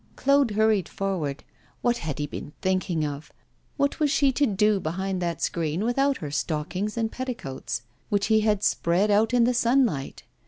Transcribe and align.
Claude 0.15 0.49
hurried 0.57 0.89
forward. 0.89 1.43
What 1.83 1.97
had 1.97 2.17
he 2.17 2.25
been 2.25 2.53
thinking 2.59 3.05
of? 3.05 3.31
What 3.77 3.99
was 3.99 4.09
she 4.09 4.31
to 4.31 4.47
do 4.47 4.79
behind 4.79 5.21
that 5.21 5.43
screen, 5.43 5.83
without 5.83 6.17
her 6.17 6.31
stockings 6.31 6.97
and 6.97 7.11
petticoats, 7.11 7.83
which 8.09 8.25
he 8.25 8.41
had 8.41 8.63
spread 8.63 9.11
out 9.11 9.31
in 9.31 9.43
the 9.43 9.53
sunlight? 9.53 10.23